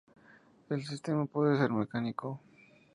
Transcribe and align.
El 0.71 0.83
sistema 0.83 1.27
puede 1.27 1.59
ser 1.59 1.69
mecánico. 1.69 2.41